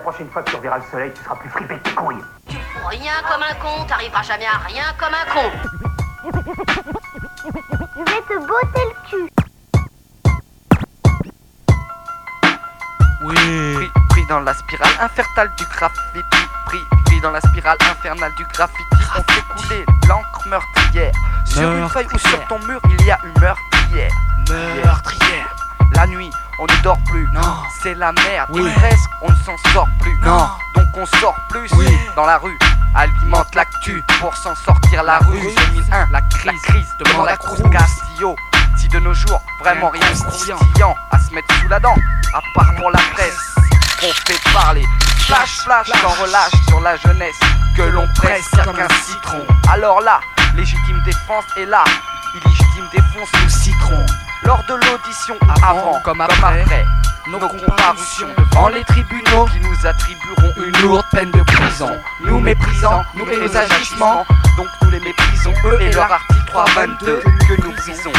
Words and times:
prochaine 0.00 0.28
fois 0.30 0.42
que 0.42 0.50
tu 0.50 0.56
reverras 0.56 0.78
le 0.78 0.84
soleil, 0.90 1.12
tu 1.14 1.22
seras 1.22 1.36
plus 1.36 1.50
fripé 1.50 1.74
de 1.74 1.80
tes 1.80 1.90
couilles. 1.92 2.24
Rien 2.88 3.12
comme 3.28 3.42
un 3.42 3.54
con, 3.54 3.84
t'arriveras 3.86 4.22
jamais 4.22 4.46
à 4.46 4.58
rien 4.66 4.84
comme 4.98 5.14
un 5.14 5.24
con. 5.32 5.50
Je 7.96 8.00
vais 8.00 8.22
te 8.22 8.38
botter 8.46 8.84
le 8.84 8.94
cul. 9.08 9.28
Oui. 13.22 13.34
Pris, 13.74 13.90
pris 14.10 14.26
dans 14.26 14.40
la 14.40 14.52
spirale 14.52 14.92
infernale 15.00 15.50
du 15.56 15.64
graffiti. 15.64 16.20
Pris, 16.66 16.80
pris 17.06 17.20
dans 17.20 17.30
la 17.30 17.40
spirale 17.40 17.78
infernale 17.90 18.34
du 18.34 18.44
graffiti. 18.46 18.82
On 19.16 19.22
fait 19.32 19.44
couler 19.56 19.84
l'encre 20.08 20.48
meurtrière. 20.48 21.12
Sur 21.46 21.70
une 21.70 21.88
feuille 21.88 22.08
ou 22.12 22.18
sur 22.18 22.46
ton 22.46 22.58
mur, 22.66 22.80
il 22.98 23.06
y 23.06 23.10
a 23.10 23.18
une 23.24 23.40
meurtrière. 23.40 24.12
Meurtrière. 24.48 25.43
La 26.58 26.62
on 26.62 26.66
ne 26.66 26.82
dort 26.82 26.98
plus. 27.06 27.28
Non. 27.32 27.40
C'est 27.82 27.94
la 27.94 28.12
merde. 28.12 28.48
Oui. 28.50 28.66
Et 28.66 28.74
presque, 28.74 29.10
on 29.22 29.30
ne 29.30 29.36
s'en 29.36 29.56
sort 29.72 29.88
plus. 30.00 30.16
Non. 30.22 30.48
Donc 30.74 30.86
on 30.96 31.06
sort 31.18 31.36
plus 31.48 31.70
Oui. 31.76 31.86
dans 32.16 32.26
la 32.26 32.38
rue. 32.38 32.58
Alimente 32.94 33.54
l'actu 33.54 34.02
pour 34.20 34.36
s'en 34.36 34.54
sortir 34.54 35.02
la 35.02 35.18
rue. 35.18 35.40
Oui. 35.40 35.54
2001, 35.72 36.08
la 36.10 36.20
crise, 36.22 36.44
la 36.46 36.52
crise 36.72 36.88
demande 36.98 37.28
à 37.28 37.36
Cruz 37.36 37.62
Castillo. 37.70 38.36
Si 38.76 38.88
de 38.88 38.98
nos 39.00 39.14
jours, 39.14 39.40
vraiment 39.60 39.90
rien 39.90 40.00
croustillant 40.12 40.94
à 41.10 41.18
se 41.18 41.32
mettre 41.34 41.52
sous 41.60 41.68
la 41.68 41.80
dent, 41.80 41.94
à 42.32 42.40
part 42.54 42.74
pour 42.76 42.90
la 42.90 43.00
presse, 43.14 43.54
on 44.02 44.12
fait 44.26 44.52
parler. 44.52 44.84
Flash, 45.26 45.58
flash, 45.64 45.88
sans 45.88 46.22
relâche 46.22 46.52
sur 46.68 46.80
la 46.80 46.96
jeunesse 46.96 47.38
que 47.76 47.82
l'on 47.82 48.06
presse 48.16 48.48
comme 48.64 48.78
un 48.78 48.88
citron. 49.06 49.44
Alors 49.72 50.00
là, 50.00 50.20
légitime 50.54 51.02
défense 51.04 51.44
est 51.56 51.66
là. 51.66 51.84
Illégitime 52.34 52.88
défense 52.92 53.28
nous 53.42 53.48
citron. 53.48 54.06
Lors 54.44 54.62
de 54.64 54.74
l'audition, 54.74 55.36
avant, 55.62 56.00
comme 56.04 56.20
après, 56.20 56.64
nos 57.28 57.38
comparutions 57.38 58.28
devant 58.36 58.68
les 58.68 58.84
tribunaux 58.84 59.46
qui 59.46 59.60
nous 59.60 59.86
attribueront 59.86 60.52
une 60.66 60.82
lourde 60.82 61.06
peine 61.10 61.30
de 61.30 61.42
prison. 61.42 61.90
Nous 62.22 62.38
méprisant, 62.40 63.02
nous 63.14 63.26
et 63.30 63.36
nos 63.38 63.56
agissements, 63.56 64.26
donc 64.58 64.66
nous 64.82 64.90
les 64.90 65.00
méprisons, 65.00 65.54
eux 65.64 65.80
et 65.80 65.90
leur 65.92 66.12
article 66.12 66.44
322 66.48 67.22
que 67.48 67.62
nous 67.62 67.72
brisons. 67.72 68.12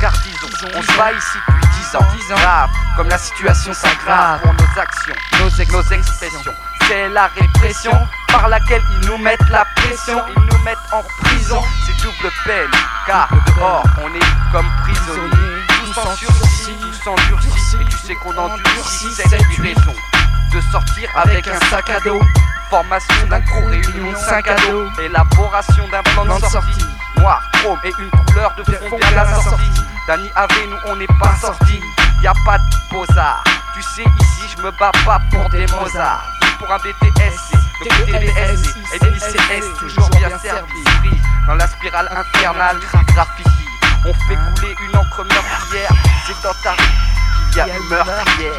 Car 0.00 0.12
disons, 0.24 0.68
on 0.76 0.82
se 0.82 0.96
bat 0.96 1.12
ici 1.12 1.38
depuis 1.46 1.68
10 1.92 1.96
ans, 1.96 2.36
grave, 2.36 2.70
comme 2.96 3.08
la 3.08 3.18
situation 3.18 3.72
s'aggrave 3.74 4.40
pour 4.40 4.52
nos 4.54 4.80
actions, 4.80 5.14
nos, 5.38 5.48
ex- 5.50 5.72
nos 5.72 5.82
expressions. 5.82 6.54
C'est 6.88 7.08
la 7.10 7.28
répression 7.38 7.92
par 8.32 8.48
laquelle 8.48 8.82
ils 9.00 9.06
nous 9.08 9.18
mettent 9.18 9.48
la 9.50 9.64
pression, 9.76 10.20
ils 10.36 10.49
mettent 10.64 10.78
en 10.92 11.02
prison. 11.22 11.62
C'est 11.86 11.96
double 12.04 12.32
peine, 12.44 12.70
car 13.06 13.28
dehors 13.56 13.84
on 14.02 14.14
est 14.14 14.52
comme 14.52 14.66
prisonniers. 14.82 15.60
Tous 15.84 15.98
en 15.98 16.14
sursis, 16.14 16.76
tous 16.80 17.08
endurcis, 17.08 17.76
et 17.80 17.84
tu 17.84 17.96
sais 17.96 18.14
qu'on 18.16 18.36
endurcit 18.36 19.12
cette 19.12 19.42
raison 19.58 19.94
de 20.52 20.60
sortir 20.72 21.08
avec 21.16 21.46
un 21.48 21.58
sac 21.70 21.90
à 21.90 22.00
dos. 22.00 22.20
Formation 22.68 23.26
d'un 23.28 23.40
cours, 23.40 23.68
réunion 23.68 24.12
de 24.12 24.16
5 24.16 24.46
à 24.48 24.54
dos. 24.54 24.88
Élaboration 25.02 25.88
d'un 25.88 26.02
plan 26.02 26.24
de 26.24 26.44
sortie. 26.44 26.84
Noir, 27.16 27.42
chrome 27.54 27.78
et 27.84 27.92
une 27.98 28.10
couleur 28.10 28.54
de 28.56 28.62
fond 28.62 28.96
bien 28.96 29.10
la 29.10 29.26
sortie. 29.42 29.64
Dani 30.06 30.30
AV, 30.36 30.50
nous 30.68 30.76
on 30.86 30.96
n'est 30.96 31.06
pas 31.20 31.34
sortis. 31.40 31.80
Y 32.22 32.26
a 32.28 32.32
pas 32.44 32.58
de 32.58 32.64
posard. 32.90 33.42
Tu 33.74 33.82
sais, 33.82 34.02
ici 34.02 34.54
je 34.56 34.62
me 34.62 34.70
bats 34.72 34.92
pas 35.04 35.20
pour 35.30 35.48
des 35.50 35.66
Mozart. 35.66 36.22
Pour 36.58 36.70
un 36.70 36.78
BTS, 36.78 37.56
BTS 37.80 38.76
et 38.94 38.98
des 38.98 39.78
toujours 39.78 40.10
bien 40.10 40.38
servi. 40.38 40.84
Pris 41.00 41.20
dans 41.46 41.54
la 41.54 41.66
spirale 41.66 42.08
infernale 42.14 42.78
du 42.78 43.12
graffiti. 43.12 43.50
On 44.04 44.12
fait 44.12 44.36
couler 44.36 44.74
une 44.88 44.96
encre 44.96 45.24
meurtrière. 45.24 45.90
C'est 46.26 46.42
dans 46.42 46.54
ta 46.62 46.72
rue 46.72 46.76
qu'il 47.50 47.58
y 47.58 47.60
a 47.60 47.76
une 47.76 47.88
meurtrière. 47.88 48.52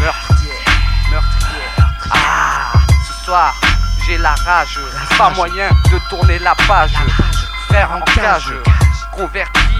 Meurtrière, 0.00 0.54
meurtrière. 1.10 1.92
Ah, 2.10 2.72
ce 3.06 3.24
soir, 3.24 3.54
j'ai 4.06 4.18
la 4.18 4.34
rage. 4.34 4.78
Pas 5.18 5.30
moyen 5.30 5.68
de 5.90 6.08
tourner 6.08 6.38
la 6.38 6.54
page. 6.66 6.94
Frère 7.68 7.92
en 7.92 8.00
cage, 8.00 8.52
converti 9.12 9.71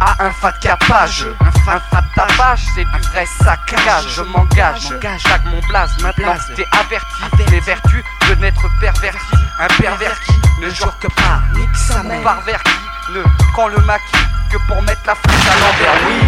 à 0.00 0.24
un 0.24 0.30
fat 0.32 0.52
capage. 0.60 1.26
Un 1.40 1.50
fat 1.64 1.80
tapage, 2.14 2.60
c'est 2.74 2.84
du 2.84 3.08
vrai 3.12 3.26
saccage. 3.42 4.08
Je 4.08 4.22
m'engage, 4.22 4.88
chaque 5.18 5.44
mon 5.44 5.60
blaze. 5.68 5.90
Maintenant, 6.02 6.34
t'es 6.56 6.66
averti. 6.72 7.22
Les 7.50 7.60
vertus 7.60 8.04
de 8.28 8.34
n'être 8.36 8.66
perverti. 8.80 9.36
Un 9.58 9.68
pervers 9.80 10.18
qui 10.20 10.60
ne 10.60 10.70
jure 10.70 10.96
que 10.98 11.08
pas. 11.08 11.40
Nique 11.54 11.76
sa 11.76 12.02
mère. 12.02 12.22
Parvers 12.22 12.62
qui 12.62 13.12
ne 13.12 13.22
quand 13.54 13.68
le 13.68 13.78
maquis 13.78 14.26
que 14.50 14.58
pour 14.68 14.82
mettre 14.82 15.02
la 15.06 15.14
France 15.14 15.46
à 15.46 15.60
l'envers. 15.60 15.94
Oui, 16.06 16.20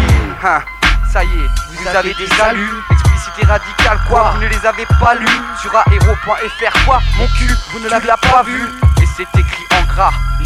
hein, 0.43 0.61
ça 1.11 1.23
y 1.23 1.27
est, 1.27 1.49
vous, 1.71 1.87
avez 1.87 2.13
déjà 2.13 2.53
lu. 2.53 2.69
Explicité 2.91 3.45
radicale, 3.45 3.99
quoi, 4.09 4.33
vous 4.33 4.41
ne 4.41 4.47
les 4.47 4.65
avez 4.65 4.85
pas 4.99 5.15
lus. 5.15 5.41
Sur 5.61 5.75
aéro.fr, 5.75 6.85
quoi, 6.85 6.99
mon 7.17 7.27
cul, 7.27 7.53
vous 7.71 7.79
ne 7.79 7.89
l'avez 7.89 8.09
pas 8.21 8.43
vu. 8.43 8.61
Et 9.01 9.05
c'est 9.17 9.39
écrit 9.39 9.62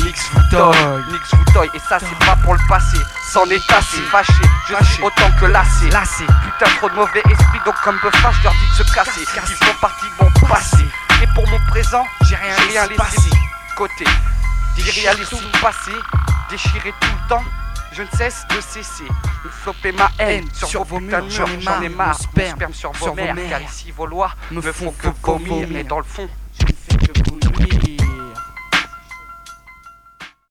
Nix 0.03 0.29
vous 0.33 0.41
toille, 0.51 1.01
Nix 1.11 1.33
vous. 1.33 1.63
Et 1.73 1.79
ça, 1.79 1.97
c'est 1.99 2.25
pas 2.25 2.35
pour 2.43 2.53
le 2.53 2.59
passé, 2.67 2.97
c'en 3.31 3.45
est 3.45 3.71
assez. 3.71 4.01
Fâché, 4.11 4.33
je 4.67 4.83
suis 4.85 5.03
autant 5.03 5.31
que 5.39 5.45
lassé. 5.45 5.89
Lassé, 5.89 6.25
putain, 6.25 6.69
trop 6.77 6.89
de 6.89 6.95
mauvais 6.95 7.21
esprit, 7.29 7.59
donc 7.65 7.75
comme 7.83 7.97
Buffa, 8.03 8.31
je 8.31 8.43
leur 8.43 8.53
dis 8.53 8.79
de 8.79 8.83
se 8.83 8.93
casser. 8.93 9.21
Ils 9.21 9.55
font 9.55 9.73
partie 9.81 10.05
de 10.05 10.23
mon 10.23 10.47
passé. 10.47 10.85
Et 11.23 11.27
pour 11.33 11.47
mon 11.47 11.59
présent, 11.69 12.05
j'ai 12.23 12.35
rien, 12.35 12.53
rien 12.69 12.87
laissé 12.87 13.29
de 13.29 13.75
côté. 13.75 14.05
Déréaliser 14.75 15.29
tout 15.29 15.37
le 15.41 15.61
passé, 15.61 15.91
déchirer 16.51 16.93
tout 16.99 17.07
le 17.07 17.29
temps. 17.29 17.43
Je 17.93 18.03
ne 18.03 18.07
cesse 18.15 18.45
de 18.53 18.61
cesser 18.61 19.07
de 19.43 19.49
flopper 19.49 19.91
ma 19.93 20.11
haine 20.19 20.47
sur, 20.53 20.83
vos 20.83 20.99
murs. 20.99 21.23
J'en 21.29 21.47
ai 21.81 21.89
marre. 21.89 22.09
Mon 22.09 22.13
sperme, 22.13 22.73
sur 22.73 22.91
vos 22.91 23.13
mères, 23.13 23.35
car 23.49 23.61
ici 23.61 23.91
vos 23.91 24.05
lois 24.05 24.31
me 24.51 24.61
font 24.61 24.91
que 24.91 25.07
vomir. 25.23 25.75
Et 25.75 25.83
dans 25.83 25.97
le 25.99 26.03
fond, 26.03 26.29
je 26.59 26.65
ne 26.65 26.71
fais 26.71 26.97
que 26.97 27.19
vomir. 27.29 28.06